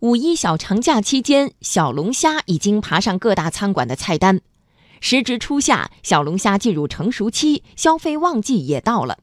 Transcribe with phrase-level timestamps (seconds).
[0.00, 4.40] 五一小长假期间，小龙虾已经爬上各大餐馆的菜单。
[5.02, 9.18] 时值初夏，小龙虾进入成熟期，消费旺季也到了。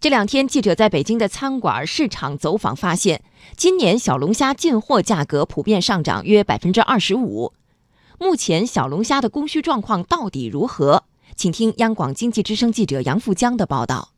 [0.00, 3.22] 这两天，记者在北京的餐馆市场走访发现，
[3.58, 7.52] 今年小龙虾进货价格普遍上涨约百分之二十五。
[8.18, 11.04] 目前小龙虾的供需状况到底如何？
[11.34, 14.12] 请听央广经济之声记者杨富江的报道。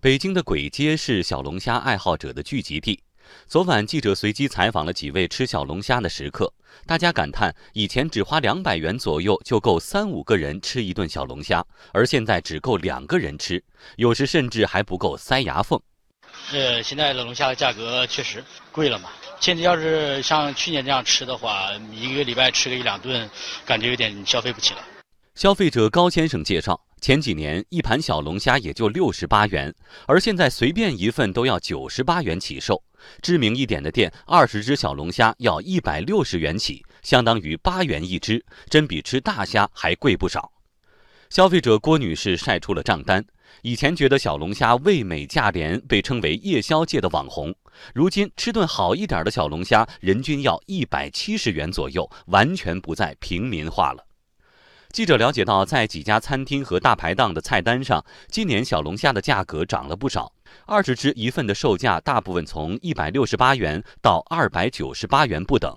[0.00, 3.00] 北京的簋街是小龙虾爱好者的聚集地。
[3.46, 6.52] 昨晚，记者随机采访了几位吃小龙虾的食客，
[6.86, 13.62] 大家感叹以前只花两百元左右就够三五个人吃一顿小龙虾，而现在只够两个人吃，
[13.96, 15.80] 有时甚至还不够塞牙缝。
[16.52, 19.10] 呃，现在的龙虾的价格确实贵了嘛。
[19.38, 23.28] 现在要是像去年这样吃的话，一个礼拜吃个一两顿，
[23.66, 24.80] 感觉有点消费不起了。
[25.34, 26.80] 消费者高先生介绍。
[27.02, 29.74] 前几年一盘小龙虾也就六十八元，
[30.06, 32.80] 而现在随便一份都要九十八元起售。
[33.20, 40.52] 知名一点的店，二十只小龙虾要一百六十元起，相当于八元一只，真比吃大虾还贵不少。
[41.28, 43.24] 消费者郭女士晒出了账单，
[43.62, 47.52] 以前觉得小龙虾味美价廉，被称为夜宵界的网红，
[47.92, 54.06] 如今吃顿好一点的小龙虾，人均要一百七十元左右，完全不再平民化了。
[54.92, 60.30] 记者了解到，在几家餐厅和大排档的菜单上，今年小龙虾的价格涨了不少。
[60.66, 65.74] 二十只一份的售价大部分从一百六十八元到二百九十八元不等。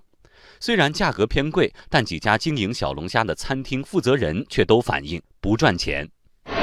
[0.60, 6.06] 虽然价格偏贵，但几家经营小龙虾的餐厅负责人却都反映不赚钱。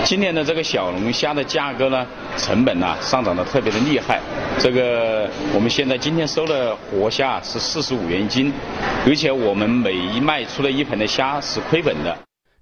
[0.05, 2.06] 今年的这个小龙虾的价格呢，
[2.37, 4.20] 成本呢上涨的特别的厉害。
[4.61, 8.53] 这个我们现在今天收的活虾是四十五元一斤，
[9.06, 12.14] 而且我们每一卖出的一盆的虾是亏本的。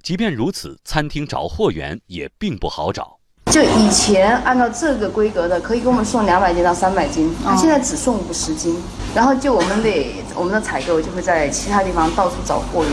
[0.03, 3.19] 即便如此，餐厅找货源也并不好找。
[3.53, 8.81] 就以前按照这个规格的，可以给我们送两百斤到三百斤，他现在只送五十斤，
[9.15, 12.93] 然后就我们得我们的采购就会在其他地方到处找货源。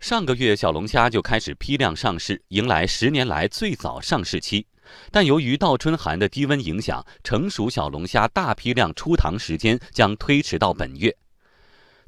[0.00, 4.66] 上个月小龙虾就开始批量上市，迎来十年来最早上市期，
[5.12, 11.16] 但由于倒春寒的低温影响，成熟小龙虾大批量出塘时间将推迟到本月。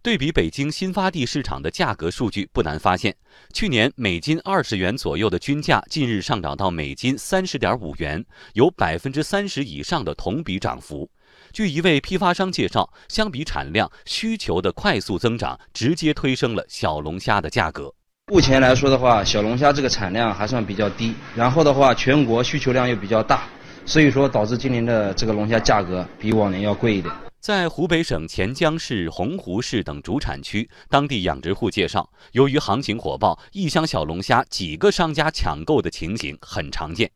[0.00, 3.14] 对比北京新发地市场的价格数据，不难发现，
[3.52, 11.10] 去年每斤二十元左右的均价，近日上涨到每斤三十点五元，有百分之三十以上的同比涨幅。
[11.52, 17.92] 据一位批发商介绍，相比产量，需求的快速增长，直接推升了小龙虾的价格。
[18.32, 23.48] 目前来说的话，小龙虾这个产量还算比较低，然后的话，全国需求量又比较大，
[23.84, 27.12] 所以说导致今年的这个龙虾价格比往年要贵一点。
[27.40, 37.10] 在湖北省潜江市、洪湖市等主产区，当地养殖户介绍，由于行情火爆，一箱小龙虾几个商家抢购的情形很常见。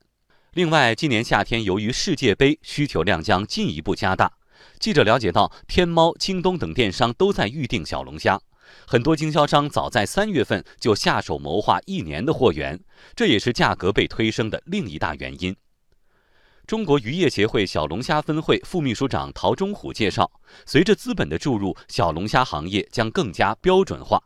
[0.53, 4.33] 另外，今年夏天由于世界杯，需求量将进一步加大。
[4.79, 8.41] 记者了解到，天猫、京东等电商都在预订小龙虾，
[8.87, 12.81] 很多经销商早在三月份就下手谋划一年的货源，
[13.17, 15.57] 这也是价格被推升的另一大原因。
[16.73, 20.31] 中国渔业协会小龙虾分会副秘书长陶忠虎介绍，
[20.65, 24.19] 随着资本的注入，小龙虾行业将更加标准化。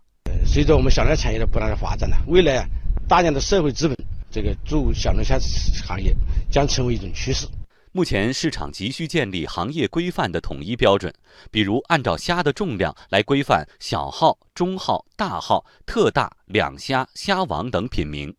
[0.47, 2.65] 随着我们小龙虾产业的不断的发展呢，未来
[3.09, 3.99] 大量的社会资本
[4.31, 5.37] 这个注入小龙虾
[5.85, 6.15] 行业
[6.49, 7.49] 将成为一种趋势。
[7.91, 11.13] 目前市场急需建立行业规范的统一标准，
[11.51, 18.33] 比如按照虾的重量来规范小号、中号、大号、特大、两虾、虾王等品名。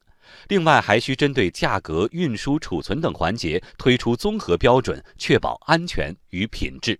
[0.47, 6.99] 另外，还需针对价格、运输、储存等环节推出综合标准，确保安全与品质。